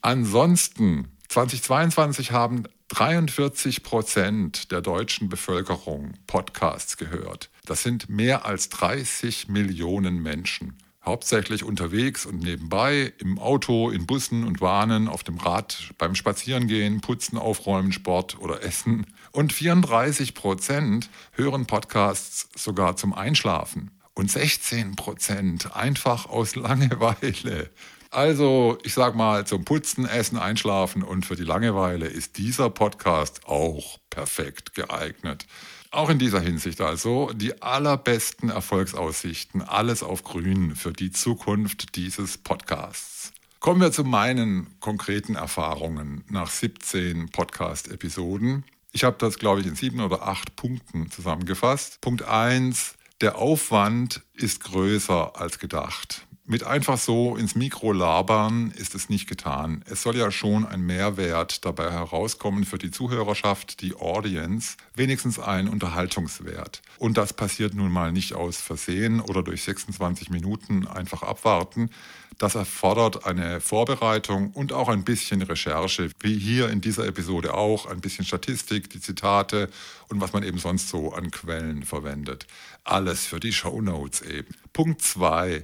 Ansonsten 0.00 1.08
2022 1.34 2.30
haben 2.30 2.62
43 2.90 3.82
Prozent 3.82 4.70
der 4.70 4.80
deutschen 4.80 5.28
Bevölkerung 5.28 6.12
Podcasts 6.28 6.96
gehört. 6.96 7.50
Das 7.66 7.82
sind 7.82 8.08
mehr 8.08 8.46
als 8.46 8.68
30 8.68 9.48
Millionen 9.48 10.22
Menschen. 10.22 10.78
Hauptsächlich 11.04 11.64
unterwegs 11.64 12.24
und 12.24 12.38
nebenbei, 12.38 13.12
im 13.18 13.40
Auto, 13.40 13.90
in 13.90 14.06
Bussen 14.06 14.44
und 14.44 14.60
Bahnen, 14.60 15.08
auf 15.08 15.24
dem 15.24 15.38
Rad, 15.38 15.90
beim 15.98 16.14
Spazierengehen, 16.14 17.00
Putzen, 17.00 17.36
Aufräumen, 17.36 17.90
Sport 17.90 18.38
oder 18.38 18.62
Essen. 18.62 19.04
Und 19.32 19.52
34 19.52 20.34
Prozent 20.34 21.10
hören 21.32 21.66
Podcasts 21.66 22.48
sogar 22.54 22.94
zum 22.94 23.12
Einschlafen. 23.12 23.90
Und 24.14 24.30
16 24.30 24.94
Prozent 24.94 25.74
einfach 25.74 26.26
aus 26.26 26.54
Langeweile. 26.54 27.70
Also, 28.14 28.78
ich 28.84 28.94
sag 28.94 29.16
mal, 29.16 29.44
zum 29.44 29.64
Putzen, 29.64 30.06
Essen, 30.06 30.38
Einschlafen 30.38 31.02
und 31.02 31.26
für 31.26 31.34
die 31.34 31.42
Langeweile 31.42 32.06
ist 32.06 32.38
dieser 32.38 32.70
Podcast 32.70 33.44
auch 33.46 33.98
perfekt 34.08 34.72
geeignet. 34.74 35.46
Auch 35.90 36.10
in 36.10 36.20
dieser 36.20 36.38
Hinsicht 36.38 36.80
also 36.80 37.32
die 37.34 37.60
allerbesten 37.60 38.50
Erfolgsaussichten, 38.50 39.62
alles 39.62 40.04
auf 40.04 40.22
grün 40.22 40.76
für 40.76 40.92
die 40.92 41.10
Zukunft 41.10 41.96
dieses 41.96 42.38
Podcasts. 42.38 43.32
Kommen 43.58 43.80
wir 43.80 43.90
zu 43.90 44.04
meinen 44.04 44.78
konkreten 44.78 45.34
Erfahrungen 45.34 46.22
nach 46.28 46.50
17 46.50 47.30
Podcast-Episoden. 47.30 48.62
Ich 48.92 49.02
habe 49.02 49.16
das, 49.18 49.40
glaube 49.40 49.60
ich, 49.60 49.66
in 49.66 49.74
sieben 49.74 49.98
oder 49.98 50.22
acht 50.22 50.54
Punkten 50.54 51.10
zusammengefasst. 51.10 52.00
Punkt 52.00 52.22
1. 52.22 52.94
Der 53.20 53.38
Aufwand 53.38 54.22
ist 54.34 54.62
größer 54.62 55.32
als 55.34 55.58
gedacht. 55.58 56.24
Mit 56.46 56.62
einfach 56.62 56.98
so 56.98 57.36
ins 57.36 57.54
Mikro 57.54 57.92
labern 57.92 58.70
ist 58.76 58.94
es 58.94 59.08
nicht 59.08 59.26
getan. 59.26 59.82
Es 59.88 60.02
soll 60.02 60.14
ja 60.14 60.30
schon 60.30 60.66
ein 60.66 60.82
Mehrwert 60.82 61.64
dabei 61.64 61.90
herauskommen 61.90 62.66
für 62.66 62.76
die 62.76 62.90
Zuhörerschaft, 62.90 63.80
die 63.80 63.94
Audience, 63.94 64.76
wenigstens 64.94 65.38
ein 65.38 65.68
Unterhaltungswert. 65.68 66.82
Und 66.98 67.16
das 67.16 67.32
passiert 67.32 67.72
nun 67.72 67.90
mal 67.90 68.12
nicht 68.12 68.34
aus 68.34 68.58
Versehen 68.58 69.20
oder 69.20 69.42
durch 69.42 69.62
26 69.62 70.28
Minuten 70.28 70.86
einfach 70.86 71.22
abwarten. 71.22 71.88
Das 72.36 72.56
erfordert 72.56 73.24
eine 73.24 73.62
Vorbereitung 73.62 74.50
und 74.50 74.74
auch 74.74 74.90
ein 74.90 75.02
bisschen 75.02 75.40
Recherche, 75.40 76.10
wie 76.20 76.38
hier 76.38 76.68
in 76.68 76.82
dieser 76.82 77.06
Episode 77.06 77.54
auch, 77.54 77.86
ein 77.86 78.02
bisschen 78.02 78.26
Statistik, 78.26 78.90
die 78.90 79.00
Zitate 79.00 79.70
und 80.08 80.20
was 80.20 80.34
man 80.34 80.42
eben 80.42 80.58
sonst 80.58 80.90
so 80.90 81.14
an 81.14 81.30
Quellen 81.30 81.84
verwendet. 81.84 82.46
Alles 82.82 83.24
für 83.24 83.40
die 83.40 83.54
Show 83.54 83.80
Notes 83.80 84.20
eben. 84.20 84.54
Punkt 84.74 85.00
2 85.00 85.62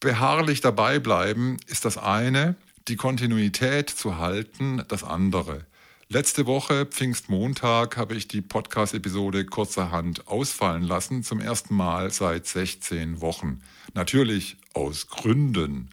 beharrlich 0.00 0.60
dabei 0.60 0.98
bleiben 0.98 1.56
ist 1.66 1.84
das 1.84 1.98
eine, 1.98 2.56
die 2.88 2.96
Kontinuität 2.96 3.90
zu 3.90 4.18
halten 4.18 4.82
das 4.88 5.02
andere. 5.02 5.66
Letzte 6.08 6.46
Woche, 6.46 6.86
Pfingstmontag, 6.86 7.96
habe 7.96 8.14
ich 8.14 8.28
die 8.28 8.40
Podcast-Episode 8.40 9.44
kurzerhand 9.44 10.28
ausfallen 10.28 10.84
lassen, 10.84 11.24
zum 11.24 11.40
ersten 11.40 11.74
Mal 11.74 12.12
seit 12.12 12.46
16 12.46 13.20
Wochen. 13.20 13.60
Natürlich 13.92 14.56
aus 14.72 15.08
Gründen. 15.08 15.90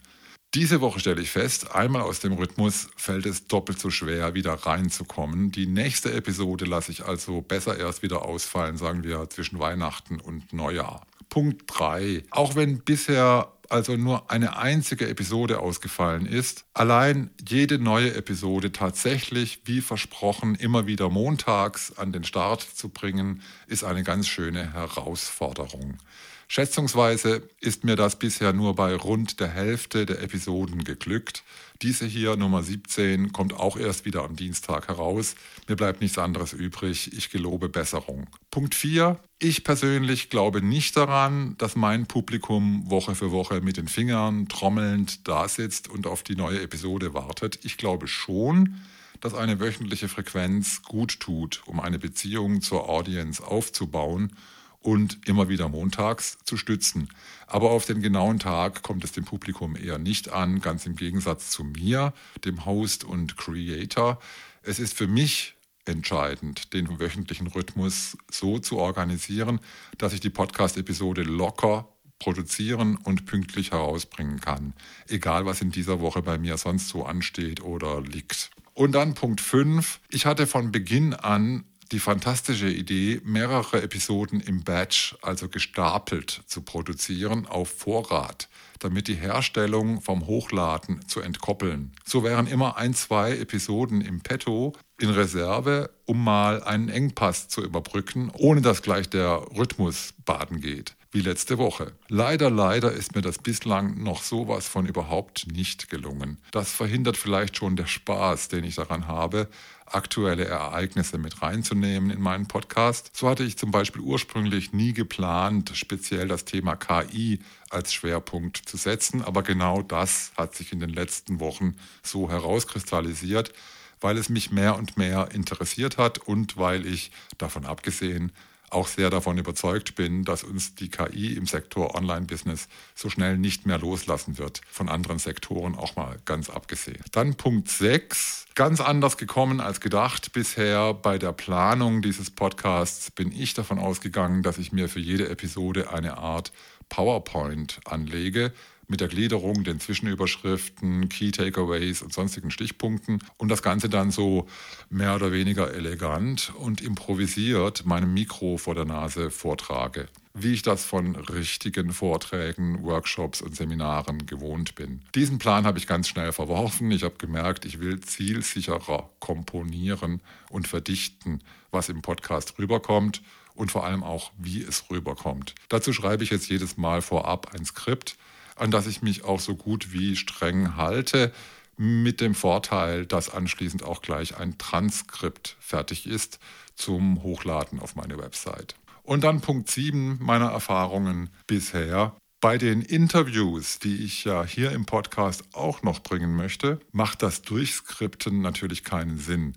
Diese 0.54 0.80
Woche 0.80 1.00
stelle 1.00 1.20
ich 1.20 1.32
fest, 1.32 1.74
einmal 1.74 2.02
aus 2.02 2.20
dem 2.20 2.34
Rhythmus 2.34 2.86
fällt 2.96 3.26
es 3.26 3.48
doppelt 3.48 3.80
so 3.80 3.90
schwer, 3.90 4.34
wieder 4.34 4.52
reinzukommen. 4.52 5.50
Die 5.50 5.66
nächste 5.66 6.12
Episode 6.12 6.64
lasse 6.64 6.92
ich 6.92 7.04
also 7.04 7.40
besser 7.40 7.76
erst 7.76 8.04
wieder 8.04 8.24
ausfallen, 8.24 8.76
sagen 8.76 9.02
wir 9.02 9.28
zwischen 9.30 9.58
Weihnachten 9.58 10.20
und 10.20 10.52
Neujahr. 10.52 11.04
Punkt 11.28 11.64
3. 11.66 12.22
Auch 12.30 12.54
wenn 12.54 12.78
bisher 12.84 13.52
also 13.70 13.96
nur 13.96 14.30
eine 14.30 14.56
einzige 14.56 15.08
Episode 15.08 15.60
ausgefallen 15.60 16.26
ist, 16.26 16.64
allein 16.74 17.30
jede 17.46 17.78
neue 17.78 18.14
Episode 18.14 18.72
tatsächlich, 18.72 19.60
wie 19.64 19.80
versprochen, 19.80 20.54
immer 20.54 20.86
wieder 20.86 21.10
montags 21.10 21.96
an 21.96 22.12
den 22.12 22.24
Start 22.24 22.62
zu 22.62 22.88
bringen, 22.88 23.42
ist 23.66 23.84
eine 23.84 24.02
ganz 24.02 24.28
schöne 24.28 24.72
Herausforderung. 24.72 25.98
Schätzungsweise 26.46 27.48
ist 27.60 27.84
mir 27.84 27.96
das 27.96 28.18
bisher 28.18 28.52
nur 28.52 28.74
bei 28.74 28.94
rund 28.94 29.40
der 29.40 29.48
Hälfte 29.48 30.06
der 30.06 30.22
Episoden 30.22 30.84
geglückt. 30.84 31.42
Diese 31.82 32.06
hier, 32.06 32.36
Nummer 32.36 32.62
17, 32.62 33.32
kommt 33.32 33.54
auch 33.54 33.76
erst 33.76 34.04
wieder 34.04 34.22
am 34.22 34.36
Dienstag 34.36 34.88
heraus. 34.88 35.34
Mir 35.68 35.76
bleibt 35.76 36.00
nichts 36.00 36.18
anderes 36.18 36.52
übrig. 36.52 37.12
Ich 37.12 37.30
gelobe 37.30 37.68
Besserung. 37.68 38.28
Punkt 38.54 38.76
4. 38.76 39.18
Ich 39.40 39.64
persönlich 39.64 40.30
glaube 40.30 40.62
nicht 40.62 40.96
daran, 40.96 41.56
dass 41.58 41.74
mein 41.74 42.06
Publikum 42.06 42.88
Woche 42.88 43.16
für 43.16 43.32
Woche 43.32 43.60
mit 43.60 43.76
den 43.76 43.88
Fingern 43.88 44.46
trommelnd 44.46 45.26
dasitzt 45.26 45.88
und 45.88 46.06
auf 46.06 46.22
die 46.22 46.36
neue 46.36 46.62
Episode 46.62 47.14
wartet. 47.14 47.64
Ich 47.64 47.78
glaube 47.78 48.06
schon, 48.06 48.76
dass 49.20 49.34
eine 49.34 49.58
wöchentliche 49.58 50.06
Frequenz 50.06 50.82
gut 50.82 51.18
tut, 51.18 51.64
um 51.66 51.80
eine 51.80 51.98
Beziehung 51.98 52.62
zur 52.62 52.88
Audience 52.88 53.44
aufzubauen 53.44 54.30
und 54.78 55.26
immer 55.26 55.48
wieder 55.48 55.68
montags 55.68 56.38
zu 56.44 56.56
stützen. 56.56 57.08
Aber 57.48 57.72
auf 57.72 57.86
den 57.86 58.02
genauen 58.02 58.38
Tag 58.38 58.84
kommt 58.84 59.02
es 59.02 59.10
dem 59.10 59.24
Publikum 59.24 59.74
eher 59.74 59.98
nicht 59.98 60.28
an, 60.28 60.60
ganz 60.60 60.86
im 60.86 60.94
Gegensatz 60.94 61.50
zu 61.50 61.64
mir, 61.64 62.12
dem 62.44 62.64
Host 62.64 63.02
und 63.02 63.36
Creator. 63.36 64.20
Es 64.62 64.78
ist 64.78 64.94
für 64.94 65.08
mich 65.08 65.56
entscheidend, 65.88 66.72
den 66.72 67.00
wöchentlichen 67.00 67.46
Rhythmus 67.46 68.16
so 68.30 68.58
zu 68.58 68.78
organisieren, 68.78 69.60
dass 69.98 70.12
ich 70.12 70.20
die 70.20 70.30
Podcast-Episode 70.30 71.22
locker 71.22 71.88
produzieren 72.18 72.96
und 72.96 73.26
pünktlich 73.26 73.72
herausbringen 73.72 74.40
kann. 74.40 74.72
Egal, 75.08 75.46
was 75.46 75.60
in 75.60 75.70
dieser 75.70 76.00
Woche 76.00 76.22
bei 76.22 76.38
mir 76.38 76.56
sonst 76.56 76.88
so 76.88 77.04
ansteht 77.04 77.62
oder 77.62 78.00
liegt. 78.00 78.50
Und 78.72 78.92
dann 78.92 79.14
Punkt 79.14 79.40
5. 79.40 80.00
Ich 80.10 80.26
hatte 80.26 80.46
von 80.46 80.72
Beginn 80.72 81.14
an 81.14 81.64
die 81.94 82.00
fantastische 82.00 82.68
Idee, 82.68 83.20
mehrere 83.24 83.80
Episoden 83.80 84.40
im 84.40 84.64
Batch, 84.64 85.16
also 85.22 85.48
gestapelt, 85.48 86.42
zu 86.46 86.62
produzieren 86.62 87.46
auf 87.46 87.68
Vorrat, 87.68 88.48
damit 88.80 89.06
die 89.06 89.14
Herstellung 89.14 90.00
vom 90.00 90.26
Hochladen 90.26 91.06
zu 91.06 91.20
entkoppeln. 91.20 91.92
So 92.04 92.24
wären 92.24 92.48
immer 92.48 92.76
ein, 92.78 92.94
zwei 92.94 93.36
Episoden 93.38 94.00
im 94.00 94.22
Petto 94.22 94.72
in 94.98 95.10
Reserve, 95.10 95.90
um 96.04 96.24
mal 96.24 96.64
einen 96.64 96.88
Engpass 96.88 97.46
zu 97.46 97.62
überbrücken, 97.62 98.32
ohne 98.32 98.60
dass 98.60 98.82
gleich 98.82 99.08
der 99.08 99.46
Rhythmus 99.56 100.14
baden 100.24 100.60
geht 100.60 100.96
wie 101.14 101.20
letzte 101.20 101.58
Woche. 101.58 101.92
Leider, 102.08 102.50
leider 102.50 102.90
ist 102.90 103.14
mir 103.14 103.22
das 103.22 103.38
bislang 103.38 104.02
noch 104.02 104.24
sowas 104.24 104.66
von 104.66 104.84
überhaupt 104.84 105.46
nicht 105.46 105.88
gelungen. 105.88 106.38
Das 106.50 106.72
verhindert 106.72 107.16
vielleicht 107.16 107.56
schon 107.56 107.76
der 107.76 107.86
Spaß, 107.86 108.48
den 108.48 108.64
ich 108.64 108.74
daran 108.74 109.06
habe, 109.06 109.48
aktuelle 109.86 110.44
Ereignisse 110.46 111.18
mit 111.18 111.40
reinzunehmen 111.40 112.10
in 112.10 112.20
meinen 112.20 112.48
Podcast. 112.48 113.12
So 113.16 113.28
hatte 113.28 113.44
ich 113.44 113.56
zum 113.56 113.70
Beispiel 113.70 114.02
ursprünglich 114.02 114.72
nie 114.72 114.92
geplant, 114.92 115.70
speziell 115.74 116.26
das 116.26 116.46
Thema 116.46 116.74
KI 116.74 117.38
als 117.70 117.94
Schwerpunkt 117.94 118.56
zu 118.56 118.76
setzen, 118.76 119.22
aber 119.22 119.44
genau 119.44 119.82
das 119.82 120.32
hat 120.36 120.56
sich 120.56 120.72
in 120.72 120.80
den 120.80 120.90
letzten 120.90 121.38
Wochen 121.38 121.76
so 122.02 122.28
herauskristallisiert, 122.28 123.52
weil 124.00 124.18
es 124.18 124.28
mich 124.28 124.50
mehr 124.50 124.76
und 124.76 124.98
mehr 124.98 125.28
interessiert 125.30 125.96
hat 125.96 126.18
und 126.18 126.56
weil 126.56 126.84
ich 126.86 127.12
davon 127.38 127.66
abgesehen 127.66 128.32
auch 128.74 128.88
sehr 128.88 129.10
davon 129.10 129.38
überzeugt 129.38 129.94
bin, 129.94 130.24
dass 130.24 130.44
uns 130.44 130.74
die 130.74 130.88
KI 130.88 131.34
im 131.34 131.46
Sektor 131.46 131.94
Online-Business 131.94 132.68
so 132.94 133.08
schnell 133.08 133.38
nicht 133.38 133.66
mehr 133.66 133.78
loslassen 133.78 134.38
wird, 134.38 134.60
von 134.70 134.88
anderen 134.88 135.18
Sektoren 135.18 135.74
auch 135.74 135.96
mal 135.96 136.18
ganz 136.24 136.50
abgesehen. 136.50 137.02
Dann 137.12 137.34
Punkt 137.34 137.68
6, 137.68 138.46
ganz 138.54 138.80
anders 138.80 139.16
gekommen 139.16 139.60
als 139.60 139.80
gedacht. 139.80 140.32
Bisher 140.32 140.94
bei 140.94 141.18
der 141.18 141.32
Planung 141.32 142.02
dieses 142.02 142.30
Podcasts 142.30 143.10
bin 143.10 143.32
ich 143.32 143.54
davon 143.54 143.78
ausgegangen, 143.78 144.42
dass 144.42 144.58
ich 144.58 144.72
mir 144.72 144.88
für 144.88 145.00
jede 145.00 145.28
Episode 145.28 145.92
eine 145.92 146.18
Art 146.18 146.52
PowerPoint 146.88 147.80
anlege, 147.84 148.52
mit 148.88 149.00
der 149.00 149.08
Gliederung, 149.08 149.64
den 149.64 149.80
Zwischenüberschriften, 149.80 151.08
Key 151.08 151.30
Takeaways 151.30 152.02
und 152.02 152.12
sonstigen 152.12 152.50
Stichpunkten 152.50 153.22
und 153.36 153.48
das 153.48 153.62
Ganze 153.62 153.88
dann 153.88 154.10
so 154.10 154.46
mehr 154.90 155.14
oder 155.14 155.32
weniger 155.32 155.72
elegant 155.72 156.52
und 156.58 156.80
improvisiert 156.80 157.84
meinem 157.86 158.14
Mikro 158.14 158.56
vor 158.56 158.74
der 158.74 158.84
Nase 158.84 159.30
vortrage 159.30 160.08
wie 160.36 160.52
ich 160.52 160.62
das 160.62 160.84
von 160.84 161.14
richtigen 161.14 161.92
Vorträgen, 161.92 162.82
Workshops 162.82 163.40
und 163.40 163.54
Seminaren 163.54 164.26
gewohnt 164.26 164.74
bin. 164.74 165.00
Diesen 165.14 165.38
Plan 165.38 165.64
habe 165.64 165.78
ich 165.78 165.86
ganz 165.86 166.08
schnell 166.08 166.32
verworfen. 166.32 166.90
Ich 166.90 167.04
habe 167.04 167.14
gemerkt, 167.18 167.64
ich 167.64 167.78
will 167.78 168.00
zielsicherer 168.00 169.10
komponieren 169.20 170.20
und 170.50 170.66
verdichten, 170.66 171.40
was 171.70 171.88
im 171.88 172.02
Podcast 172.02 172.58
rüberkommt 172.58 173.22
und 173.54 173.70
vor 173.70 173.84
allem 173.86 174.02
auch, 174.02 174.32
wie 174.36 174.60
es 174.60 174.90
rüberkommt. 174.90 175.54
Dazu 175.68 175.92
schreibe 175.92 176.24
ich 176.24 176.30
jetzt 176.30 176.48
jedes 176.48 176.76
Mal 176.76 177.00
vorab 177.00 177.54
ein 177.54 177.64
Skript, 177.64 178.16
an 178.56 178.70
das 178.70 178.86
ich 178.86 179.02
mich 179.02 179.24
auch 179.24 179.40
so 179.40 179.54
gut 179.56 179.92
wie 179.92 180.16
streng 180.16 180.76
halte, 180.76 181.32
mit 181.76 182.20
dem 182.20 182.34
Vorteil, 182.34 183.06
dass 183.06 183.30
anschließend 183.30 183.82
auch 183.82 184.00
gleich 184.00 184.36
ein 184.36 184.58
Transkript 184.58 185.56
fertig 185.60 186.06
ist 186.06 186.38
zum 186.76 187.22
Hochladen 187.22 187.80
auf 187.80 187.96
meine 187.96 188.18
Website. 188.18 188.76
Und 189.02 189.24
dann 189.24 189.40
Punkt 189.40 189.70
7 189.70 190.18
meiner 190.20 190.50
Erfahrungen 190.50 191.30
bisher. 191.46 192.16
Bei 192.40 192.58
den 192.58 192.82
Interviews, 192.82 193.78
die 193.78 194.04
ich 194.04 194.24
ja 194.24 194.44
hier 194.44 194.72
im 194.72 194.86
Podcast 194.86 195.44
auch 195.52 195.82
noch 195.82 196.00
bringen 196.00 196.36
möchte, 196.36 196.78
macht 196.92 197.22
das 197.22 197.42
Durchskripten 197.42 198.40
natürlich 198.40 198.84
keinen 198.84 199.18
Sinn. 199.18 199.56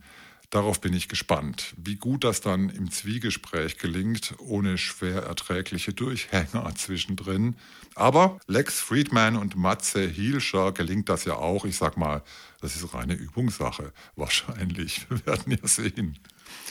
Darauf 0.50 0.80
bin 0.80 0.94
ich 0.94 1.10
gespannt, 1.10 1.74
wie 1.78 1.98
gut 1.98 2.24
das 2.24 2.40
dann 2.40 2.70
im 2.70 2.90
Zwiegespräch 2.90 3.78
gelingt, 3.78 4.36
ohne 4.40 4.78
schwer 4.78 5.24
erträgliche 5.24 5.94
Durchhänger 5.94 6.74
zwischendrin. 6.76 7.58
Aber 7.96 8.40
Lex 8.48 8.80
Friedman 8.80 9.36
und 9.36 9.58
Matze 9.58 10.08
Hielscher 10.08 10.72
gelingt 10.72 11.10
das 11.10 11.26
ja 11.26 11.34
auch. 11.36 11.66
Ich 11.66 11.76
sag 11.76 11.98
mal, 11.98 12.24
das 12.62 12.78
ist 12.78 12.94
reine 12.94 13.16
Übungssache. 13.16 13.92
Wahrscheinlich. 14.16 15.06
Wir 15.10 15.26
werden 15.26 15.52
ja 15.62 15.68
sehen. 15.68 16.18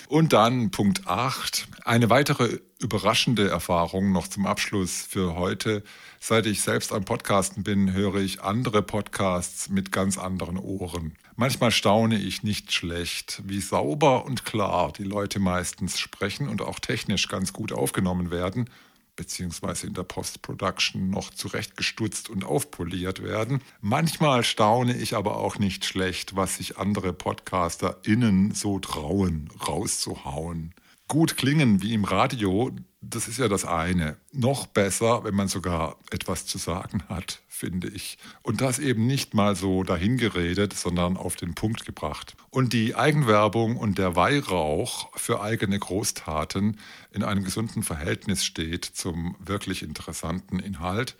Und 0.09 0.33
dann 0.33 0.71
Punkt 0.71 1.07
8. 1.07 1.69
Eine 1.85 2.11
weitere 2.11 2.61
überraschende 2.79 3.49
Erfahrung 3.49 4.13
noch 4.13 4.29
zum 4.29 4.47
Abschluss 4.47 5.07
für 5.09 5.35
heute. 5.35 5.83
Seit 6.21 6.47
ich 6.47 6.63
selbst 6.63 6.93
am 6.93 7.05
Podcasten 7.05 7.63
bin, 7.63 7.93
höre 7.93 8.17
ich 8.17 8.43
andere 8.43 8.83
Podcasts 8.83 9.69
mit 9.69 9.93
ganz 9.93 10.19
anderen 10.19 10.59
Ohren. 10.59 11.15
Manchmal 11.37 11.71
staune 11.71 12.19
ich 12.19 12.43
nicht 12.43 12.73
schlecht, 12.73 13.43
wie 13.45 13.61
sauber 13.61 14.25
und 14.25 14.45
klar 14.45 14.93
die 14.93 15.05
Leute 15.05 15.39
meistens 15.39 15.99
sprechen 15.99 16.49
und 16.49 16.63
auch 16.63 16.79
technisch 16.79 17.29
ganz 17.29 17.53
gut 17.53 17.73
aufgenommen 17.73 18.31
werden 18.31 18.71
beziehungsweise 19.17 19.87
in 19.87 19.95
der 19.95 20.05
Post-Production 20.05 21.11
noch 21.11 21.31
zurechtgestutzt 21.31 22.31
und 22.31 22.45
aufpoliert 22.45 23.23
werden. 23.23 23.63
Manchmal 23.81 24.45
staune 24.45 24.97
ich 24.97 25.17
aber 25.17 25.39
auch 25.39 25.59
nicht 25.59 25.85
schlecht, 25.85 26.37
was 26.37 26.57
sich 26.59 26.79
andere 26.79 27.13
PodcasterInnen 27.13 28.53
so 28.53 28.79
trauen, 28.79 29.49
rauszuhauen. 29.67 30.75
Gut 31.09 31.37
klingen 31.37 31.83
wie 31.83 31.95
im 31.95 32.03
Radio, 32.03 32.73
das 33.01 33.29
ist 33.29 33.39
ja 33.39 33.47
das 33.47 33.65
eine. 33.65 34.17
Noch 34.33 34.67
besser, 34.67 35.23
wenn 35.23 35.37
man 35.37 35.47
sogar 35.47 36.01
etwas 36.11 36.47
zu 36.47 36.59
sagen 36.59 37.05
hat, 37.09 37.43
finde 37.47 37.89
ich. 37.89 38.19
Und 38.43 38.61
das 38.61 38.81
eben 38.81 39.07
nicht 39.07 39.33
mal 39.33 39.55
so 39.55 39.85
dahingeredet, 39.85 40.73
sondern 40.73 41.17
auf 41.17 41.37
den 41.37 41.55
Punkt 41.55 41.87
gebracht. 41.87 42.37
Und 42.51 42.73
die 42.73 42.97
Eigenwerbung 42.97 43.77
und 43.77 43.99
der 43.99 44.17
Weihrauch 44.17 45.17
für 45.17 45.41
eigene 45.41 45.79
Großtaten 45.79 46.81
in 47.13 47.23
einem 47.23 47.45
gesunden 47.45 47.85
Verhältnis 47.85 48.45
steht 48.45 48.85
zum 48.85 49.37
wirklich 49.39 49.85
interessanten 49.85 50.59
Inhalt, 50.59 51.17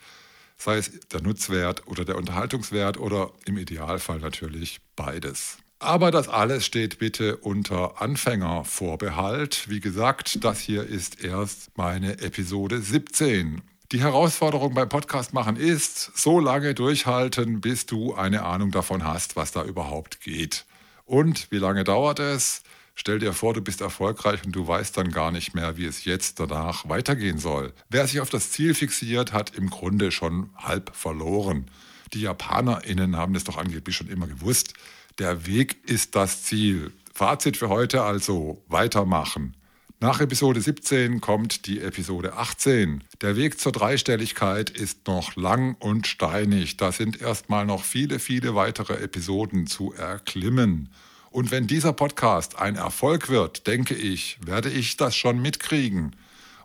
sei 0.57 0.77
es 0.79 0.99
der 1.11 1.21
Nutzwert 1.21 1.87
oder 1.87 2.03
der 2.03 2.17
Unterhaltungswert 2.17 2.97
oder 2.97 3.31
im 3.45 3.57
Idealfall 3.57 4.19
natürlich 4.19 4.81
beides. 4.97 5.59
Aber 5.79 6.09
das 6.09 6.27
alles 6.27 6.65
steht 6.65 6.97
bitte 6.97 7.37
unter 7.37 8.01
Anfängervorbehalt. 8.01 9.69
Wie 9.69 9.79
gesagt, 9.79 10.43
das 10.43 10.59
hier 10.59 10.83
ist 10.83 11.23
erst 11.23 11.77
meine 11.77 12.19
Episode 12.19 12.81
17. 12.81 13.61
Die 13.91 14.01
Herausforderung 14.01 14.73
beim 14.73 14.89
Podcast 14.89 15.33
machen 15.33 15.55
ist, 15.55 16.17
so 16.17 16.39
lange 16.39 16.73
durchhalten, 16.73 17.61
bis 17.61 17.85
du 17.85 18.15
eine 18.15 18.43
Ahnung 18.43 18.71
davon 18.71 19.03
hast, 19.03 19.35
was 19.35 19.51
da 19.51 19.63
überhaupt 19.63 20.19
geht. 20.21 20.65
Und 21.05 21.51
wie 21.51 21.59
lange 21.59 21.83
dauert 21.83 22.19
es? 22.19 22.63
Stell 22.95 23.19
dir 23.19 23.31
vor, 23.31 23.53
du 23.53 23.61
bist 23.61 23.79
erfolgreich 23.81 24.43
und 24.43 24.53
du 24.55 24.67
weißt 24.67 24.97
dann 24.97 25.11
gar 25.11 25.31
nicht 25.31 25.53
mehr, 25.53 25.77
wie 25.77 25.85
es 25.85 26.05
jetzt 26.05 26.39
danach 26.39 26.89
weitergehen 26.89 27.37
soll. 27.37 27.71
Wer 27.89 28.07
sich 28.07 28.19
auf 28.19 28.31
das 28.31 28.49
Ziel 28.49 28.73
fixiert, 28.73 29.31
hat 29.31 29.55
im 29.55 29.69
Grunde 29.69 30.11
schon 30.11 30.49
halb 30.57 30.95
verloren. 30.95 31.69
Die 32.13 32.21
JapanerInnen 32.21 33.15
haben 33.15 33.35
es 33.35 33.43
doch 33.43 33.57
angeblich 33.57 33.95
schon 33.95 34.09
immer 34.09 34.25
gewusst. 34.25 34.73
Der 35.19 35.47
Weg 35.47 35.77
ist 35.89 36.15
das 36.15 36.43
Ziel. 36.43 36.91
Fazit 37.11 37.57
für 37.57 37.69
heute 37.69 38.03
also 38.03 38.63
weitermachen. 38.67 39.55
Nach 39.99 40.21
Episode 40.21 40.61
17 40.61 41.21
kommt 41.21 41.65
die 41.65 41.81
Episode 41.81 42.33
18. 42.33 43.03
Der 43.21 43.35
Weg 43.35 43.59
zur 43.59 43.71
Dreistelligkeit 43.71 44.69
ist 44.69 45.07
noch 45.07 45.35
lang 45.35 45.75
und 45.79 46.05
steinig. 46.05 46.77
Da 46.77 46.91
sind 46.91 47.19
erstmal 47.19 47.65
noch 47.65 47.83
viele, 47.83 48.19
viele 48.19 48.53
weitere 48.53 49.01
Episoden 49.01 49.65
zu 49.65 49.91
erklimmen. 49.91 50.89
Und 51.31 51.49
wenn 51.49 51.65
dieser 51.65 51.93
Podcast 51.93 52.59
ein 52.59 52.75
Erfolg 52.75 53.27
wird, 53.27 53.65
denke 53.65 53.95
ich, 53.95 54.37
werde 54.45 54.69
ich 54.69 54.97
das 54.97 55.15
schon 55.15 55.41
mitkriegen. 55.41 56.15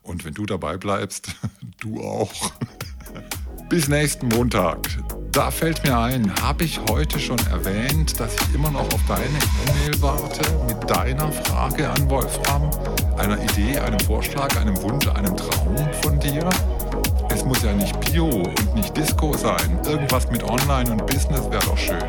Und 0.03 0.27
wenn 0.27 0.35
du 0.35 0.45
dabei 0.45 0.77
bleibst, 0.77 1.29
du 1.81 2.03
auch. 2.03 2.53
Bis 3.73 3.89
nächsten 3.89 4.29
Montag. 4.29 4.77
Da 5.31 5.51
fällt 5.51 5.83
mir 5.83 5.97
ein, 5.97 6.31
habe 6.43 6.65
ich 6.65 6.79
heute 6.91 7.19
schon 7.19 7.39
erwähnt, 7.51 8.21
dass 8.21 8.35
ich 8.35 8.55
immer 8.55 8.71
noch 8.71 8.85
auf 8.93 9.01
deine 9.09 9.25
E-Mail 9.25 10.03
warte 10.03 10.43
mit 10.67 10.91
deiner 10.91 11.33
Frage 11.33 11.89
an 11.89 12.11
Wolfram, 12.11 12.69
einer 13.17 13.43
Idee, 13.43 13.79
einem 13.79 13.99
Vorschlag, 14.01 14.55
einem 14.61 14.77
Wunsch, 14.83 15.09
einem 15.09 15.35
Traum 15.35 15.75
von 16.03 16.21
dir? 16.21 16.47
Es 17.31 17.47
muss 17.47 17.63
ja 17.63 17.73
nicht 17.73 17.99
Bio 18.01 18.27
und 18.27 18.75
nicht 18.75 18.95
Disco 18.95 19.35
sein. 19.39 19.81
Irgendwas 19.87 20.31
mit 20.31 20.43
Online 20.43 20.93
und 20.93 21.07
Business 21.07 21.51
wäre 21.51 21.65
doch 21.65 21.79
schön. 21.79 22.05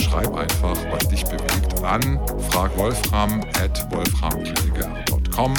Schreib 0.00 0.34
einfach, 0.34 0.78
was 0.90 1.06
dich 1.08 1.24
bewegt, 1.24 1.84
an 1.84 2.18
fragwolfram 2.48 3.42
at 3.60 3.86
wolframkläger.com. 3.92 5.52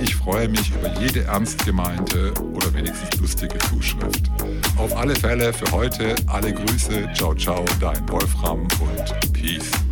Ich 0.00 0.16
freue 0.16 0.48
mich 0.48 0.72
über 0.74 0.92
jede 1.00 1.24
ernst 1.24 1.64
gemeinte 1.64 2.32
oder 2.54 2.72
wenigstens 2.74 3.20
lustige 3.20 3.58
Zuschrift. 3.70 4.30
Auf 4.76 4.96
alle 4.96 5.14
Fälle 5.14 5.52
für 5.52 5.70
heute 5.72 6.14
alle 6.26 6.52
Grüße, 6.52 7.08
ciao 7.14 7.34
ciao, 7.34 7.64
dein 7.80 8.08
Wolfram 8.08 8.62
und 8.62 9.32
Peace. 9.32 9.83